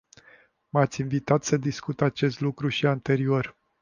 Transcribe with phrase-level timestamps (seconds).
[0.69, 3.55] M-ați invitat să discut acest lucru și anterior.